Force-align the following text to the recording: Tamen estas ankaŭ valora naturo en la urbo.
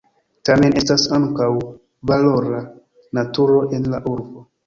Tamen 0.49 0.77
estas 0.79 1.03
ankaŭ 1.17 1.49
valora 2.11 2.63
naturo 3.21 3.61
en 3.79 3.87
la 3.95 4.01
urbo. 4.15 4.43